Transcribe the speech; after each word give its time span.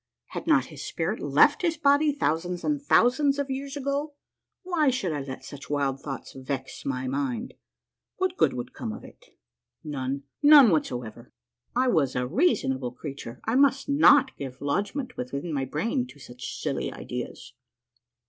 Had 0.29 0.47
not 0.47 0.65
his 0.73 0.83
spirit 0.83 1.19
left 1.19 1.61
his 1.61 1.77
body 1.77 2.11
thousands 2.11 2.63
and 2.63 2.81
thousands 2.81 3.37
of 3.37 3.51
years 3.51 3.77
ago? 3.77 4.15
Why 4.63 4.89
should 4.89 5.13
I 5.13 5.21
let 5.21 5.45
such 5.45 5.69
wild 5.69 6.01
thoughts 6.01 6.33
vex 6.33 6.83
my 6.87 7.05
mind? 7.07 7.53
What 8.17 8.35
good 8.35 8.53
would 8.53 8.73
come 8.73 8.91
of 8.93 9.03
it? 9.03 9.37
None, 9.83 10.23
none 10.41 10.71
whatever. 10.71 11.31
I 11.75 11.87
was 11.87 12.15
a 12.15 12.25
reasonable 12.25 12.93
creature, 12.93 13.41
I 13.45 13.53
must 13.53 13.87
not 13.89 14.35
give 14.37 14.59
lodgment 14.59 15.17
within 15.17 15.53
my 15.53 15.65
brain 15.65 16.07
to 16.07 16.17
such 16.17 16.57
silly 16.59 16.91
ideas. 16.91 17.53